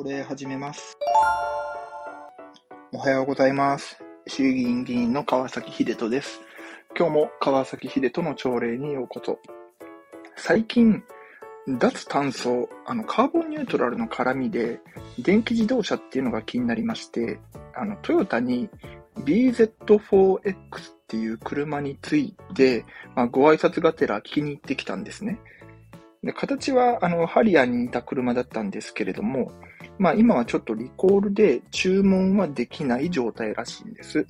[0.00, 0.96] 朝礼始めます。
[2.90, 4.02] おはようございます。
[4.26, 6.40] 衆議院議員の川崎秀人です。
[6.96, 9.38] 今日も川崎秀人の朝礼にようこそ。
[10.36, 11.04] 最近、
[11.68, 14.80] 脱炭素、あの、カーボンニュートラルの絡みで、
[15.18, 17.38] 電気自動車っていうのが気になりまして、
[17.74, 18.70] あの、トヨタに
[19.18, 20.54] BZ4X っ
[21.08, 25.38] ていう車について、まあ、ご挨拶がてら聞きに行ってきたんですね。
[26.22, 29.52] で形は、あの、ハリアーに似た車だったんですけれども、
[30.00, 34.26] まあ今はちょっとリコールで注文はできない状態らしいんです。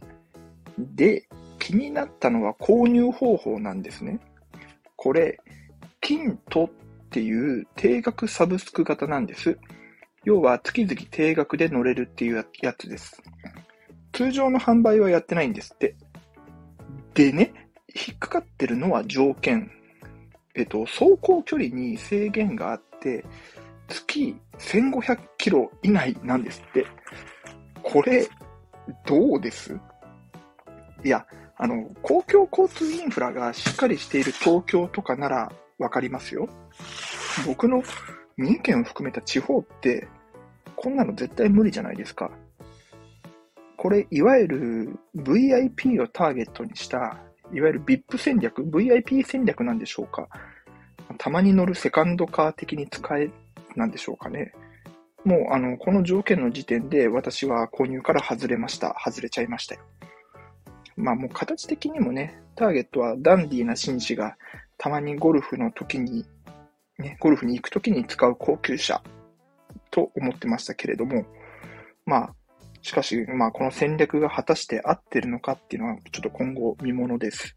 [0.77, 1.29] で、
[1.61, 4.19] 気になったのは購入方法なんですね。
[4.97, 5.39] これ、
[6.01, 6.71] キントっ
[7.11, 9.57] ていう定額サブスク型なんです。
[10.25, 13.23] 要は月々定額で乗れるっていうやつです。
[14.13, 15.95] 通常の販売はやってないんですって。
[17.15, 17.53] でね、
[17.95, 19.71] 引っかかってるのは条件。
[20.57, 23.25] えっと、走行距離に制限があって、
[23.91, 26.87] 月1500キロ以内なんですって。
[27.83, 28.29] これ、
[29.07, 29.79] どうです？
[31.05, 36.49] いや、あの、公共交通インフラがしっかりしている東京とかならわかりますよ。
[37.47, 37.83] 僕の
[38.37, 40.09] 三重県を含めた地方って、
[40.77, 42.31] こんなの絶対無理じゃないですか。
[43.77, 47.19] これ、いわゆる VIP をターゲットにした
[47.53, 50.29] いわゆる VIP 戦略、VIP 戦略なんでしょうか。
[51.19, 53.31] たまに乗るセカンドカー的に使え、
[53.77, 54.53] なんでしょうかね。
[55.25, 58.97] もう、あの、この条件の時点で私は購入から外れました。
[59.05, 59.83] 外れちゃいましたよ。
[60.97, 64.37] まあもう形的にもね、ターゲットはダンディーな紳士が
[64.77, 66.25] たまにゴルフの時に、
[66.99, 69.03] ね、ゴルフに行く時に使う高級車
[69.91, 71.25] と思ってましたけれども、
[72.05, 72.35] まあ、
[72.83, 77.57] しかし、まあ、この戦略が果たして合ってるのかっていうのは、ちょっと今後見ものです。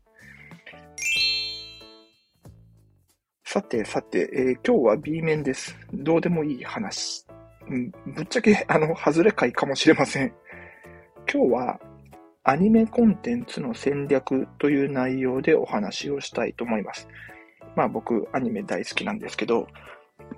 [3.53, 5.77] さて、さて、えー今日は B 面です。
[5.93, 7.23] どうでもいい話。
[7.69, 10.33] うん、ぶっちゃけ、あの、外れ会かもしれません。
[11.31, 11.79] 今日は、
[12.43, 17.07] アニメコンテンツの戦略という内容でお話をしたいと思います。
[17.75, 19.67] まあ僕、アニメ大好きなんですけど、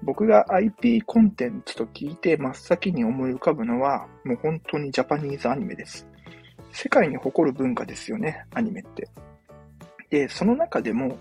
[0.03, 6.05] 僕が IP コンテンツと聞いて真っ先に思い浮かぶのは、もう本当にジャパニーズアニメです。
[6.73, 9.07] 世界に誇る文化ですよね、アニメって。
[10.09, 11.17] で、その中でも、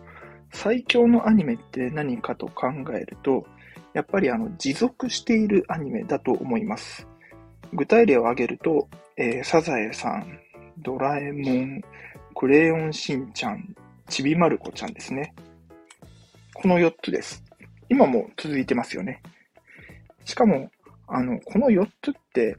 [0.54, 3.44] 最強のアニメって何かと考えると、
[3.92, 7.06] やっぱりあの、持続しているアニメだと思います。
[7.72, 10.38] 具体例を挙げると、えーサザエさん、
[10.78, 11.80] ドラえもん、
[12.34, 13.74] クレヨンしんちゃん、
[14.08, 15.34] ちびまる子ちゃんですね。
[16.54, 17.42] この4つです。
[17.88, 19.20] 今も続いてますよね。
[20.24, 20.70] しかも、
[21.08, 22.56] あの、この4つって、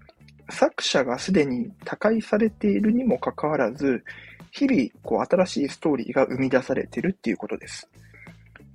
[0.50, 4.04] 作者がすでに他界されているにもかかわらず、
[4.52, 7.90] 日々、こう、新しいストーリーが生み出されているっていうことです。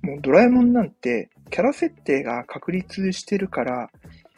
[0.01, 3.89] もう、ドラえもんなんて、キャラ設定が確立してるから、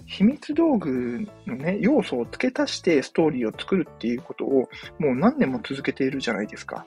[0.06, 4.70] 秘密道具のね、要素を付け足してストーリーを作るっていうことを、
[5.00, 6.86] もう何年も続けているじゃないですか。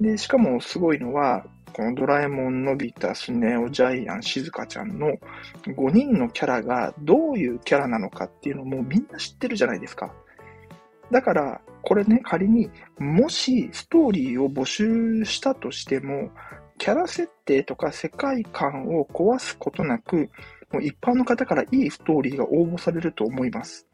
[0.00, 1.44] で、しかもすごいのは、
[1.76, 5.08] このドラえもん、のび太、スネ夫、ジャイアン、しずかちゃんの
[5.66, 10.10] 5人のキャラがどういうキャラなのかっていうのもみんな知ってるじゃないですか。
[11.10, 16.30] だから、これね、仮にもしストーリーを募集したとしても、
[16.78, 20.30] キャラ設定とか世界観を壊すことなく、
[20.72, 23.86] もう一般の方からいいストーリーが応募されると思います。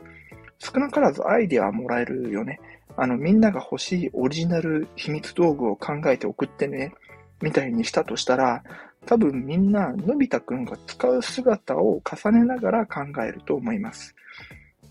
[0.60, 2.60] 少なからずアイデアはもらえるよね。
[2.96, 6.92] あの、みんなが欲しいオリジナル秘密道具を考えて送ってね、
[7.42, 8.62] みたいにしたとしたら、
[9.04, 14.14] 多分みんな、のび太くんが使う姿を重ねながら考えると思います。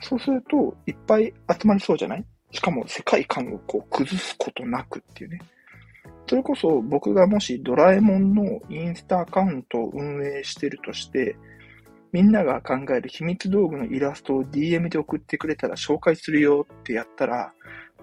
[0.02, 2.26] そうすると、いっぱい集まりそうじゃない？
[2.52, 5.40] しかも世界観をこう崩すことなくっていうね。
[6.28, 11.36] それこそ僕がもしドラえもんのインスタアカウントを運営してるとして、
[12.12, 17.54] みんなが考える秘密道具のイラストを DM で送ってくれたら紹介するよってやったら、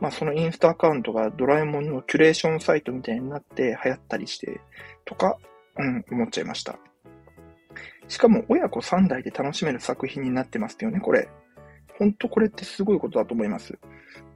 [0.00, 4.60] まあそのインスタアカウントがドラえもんのキュレーションサイトみたいになって流行ったりして、
[5.04, 5.38] とか、
[5.76, 6.78] うん、思っちゃいました。
[8.08, 11.28] しかも親子3代で楽しめる作品になってますよね、これ。
[11.99, 13.78] ほんとこれってすごいことだと思います。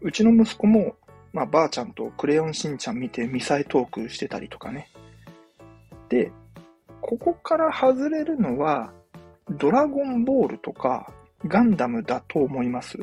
[0.01, 0.97] うちの息子も、
[1.33, 4.91] まあばあちゃんとクレヨンしんちゃん見てミサイトークしてたりとかね。
[6.09, 6.33] で、
[7.01, 8.93] ここから外れるのは、
[9.51, 11.13] ドラゴンボールとか
[11.47, 12.99] ガンダムだと思います。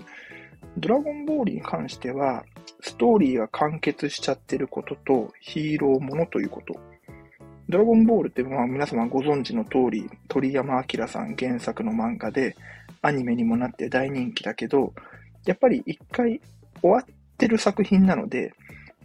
[0.78, 2.44] ドラゴンボールに関しては、
[2.82, 6.80] ストーリーが完結しちゃってることと、ヒーローものということ。
[7.68, 12.56] ドラゴンボールってまあ皆様ご存知の通り、鳥山明さん原作の漫画で、
[13.02, 14.94] アニメにもなって大人気だけど、
[15.46, 16.42] やっぱり一回
[16.82, 17.06] 終わっ
[17.38, 18.54] てる作品なので、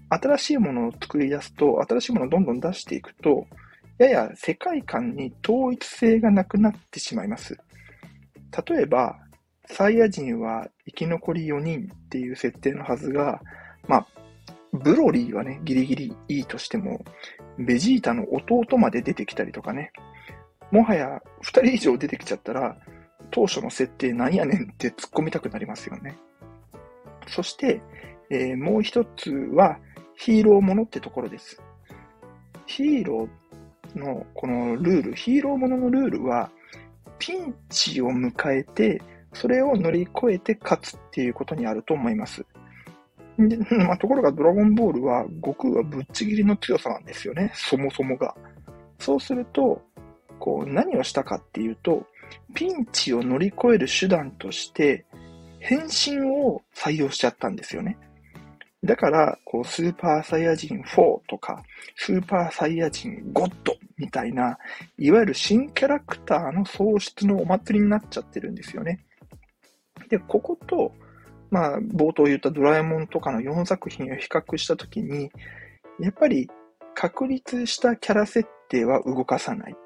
[0.09, 3.47] 新しいものを作り出すと、新しいものをどんどん出していくと、
[3.99, 7.57] やや世界観に統一性がなくなってしまいます。
[8.69, 9.19] 例えば、
[9.67, 13.41] サイヤ人は生き残り4人っていう設定のはずが、
[13.89, 14.07] まあ、
[14.73, 17.05] ブロリーはね、ギリギリいいとしても、
[17.59, 19.93] ベジータの弟まで出てきたりとかね、
[20.71, 22.77] もはや2人以上出てきちゃったら、
[23.31, 26.17] 当初の設定なんやねんって突っ込みたくなりますよね。
[27.27, 27.81] そして、
[28.31, 29.79] えー、もう一つは、
[30.17, 31.61] ヒーローものってところです。
[32.67, 36.51] ヒーローのこのルール、ヒーローもののルールは、
[37.19, 39.01] ピンチを迎えて、
[39.35, 42.45] それを乗り越えて勝つっていうことにあると思います。
[43.39, 48.35] で まあ、ところがドラゴンボールは悟空はぶっちぎりの強さなんですよね、そもそもが。
[48.99, 49.83] そうすると、
[50.39, 52.07] こう何をしたかっていうと、
[52.55, 55.05] ピンチを乗り越える手段として、
[55.59, 57.99] 変身を採用しちゃったんですよね。
[58.85, 61.65] だから、こう、スーパーサイヤ人4とか、
[61.97, 64.59] スーパーサイヤ人ゴッドみたいな、
[64.99, 69.01] いわゆる新キャラクターの創出のお祭りになっちゃってるんですよね。
[70.15, 70.93] で、ここと、
[71.51, 75.33] まあ、冒頭言ったドラえもんとかの4作品を比較したときに、
[75.99, 76.49] やっぱり
[76.95, 79.77] 確立したキャラ設定は動かさない。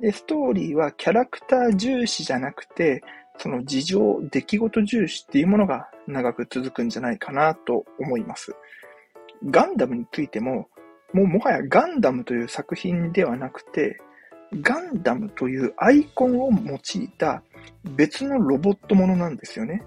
[0.00, 3.02] で、ストーリーはキャラクター重視じゃなくて、
[3.38, 8.54] その事情、出来事重視っていうものが長く続くんじゃないかなと思います。
[9.44, 10.68] ガンダムについても、
[11.12, 13.98] もうもはやガンダムという作品ではなくて、
[14.52, 17.42] ガンダムというアイコンを用いた
[17.84, 19.82] 別のロボットものなんですよね。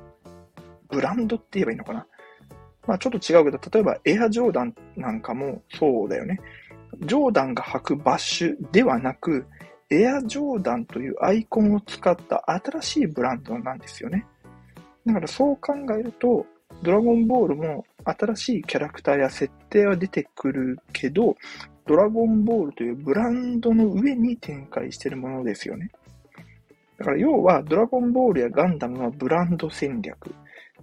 [0.90, 2.06] ブランドって言えばいいのかな。
[2.88, 6.40] まあちょっと違うけど、例えばエアジョーダンなんかもそうだよね。
[7.02, 9.46] ジョーダンが履くバッシュではなく、
[9.90, 14.26] エアジョーダンというアイコンを使った新しいブランドなんですよね。
[15.06, 16.46] だからそう考えると、
[16.84, 21.36] ドラゴンボールも新しいキャラクターや設定は出てくるけど、
[21.88, 25.92] ドラゴンボールというブランドの上に展開しているものですよね。
[26.98, 30.34] だから要は、ドラゴンボールやガンダムはブランド戦略。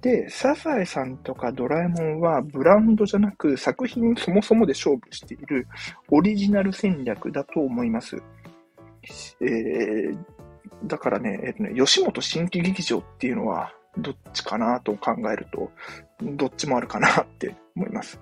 [0.00, 5.66] で、サザエさんとかドラえもんはブランドじゃなく作品そもそもで勝負している
[6.10, 8.16] オリジナル戦略だと思います。
[9.40, 10.18] えー、
[10.84, 15.70] だからね、えっ、とね、吉本新規劇場っていうのはどっちかなと考えると、
[16.22, 18.20] どっちもあるかなって思います。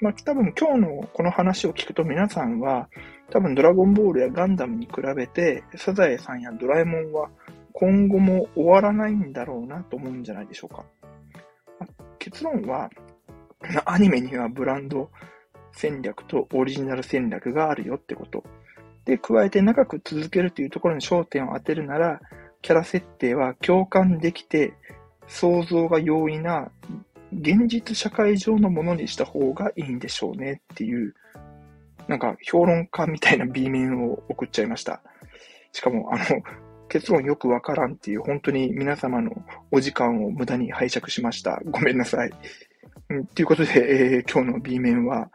[0.00, 2.88] まあ、多分今日のこの話を聞くと皆さんは、
[3.30, 7.30] 多分ドラゴンボールやガンダムに比べて、サザエさんやドラえもんは
[7.72, 10.84] 今後も終わらないんだろうなと思うんじゃないでしょうか。
[11.80, 12.90] まあ、結論は、
[13.86, 15.10] アニメにはブランド
[15.72, 18.44] 戦略とオリジナル戦略があるよってこと。
[19.04, 22.20] で、加えて長く続けるというところに焦点を当てるなら、
[22.62, 24.74] キャラ設定は共感できて、
[25.26, 26.70] 想像が容易な
[27.40, 31.14] 現実社会上のものにした方がいいんでしょうねっていう、
[32.08, 35.02] なんか評論家みたいな B 面を送っちゃいました。
[35.72, 36.24] しかも、あの、
[36.88, 39.32] 結論よくわからんっていう、本当に皆様の
[39.70, 41.60] お時間を無駄に拝借しました。
[41.66, 42.30] ごめんなさい。
[43.10, 45.30] うん、ということで、えー、今日の B 面は、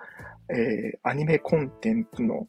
[0.50, 2.48] えー、アニメコンテンツの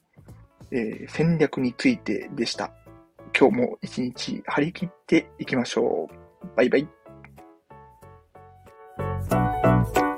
[0.73, 2.73] えー、戦略についてでした。
[3.38, 6.56] 今日も一日張り切っていきましょう。
[6.56, 7.00] バイバイ。
[9.62, 10.10] you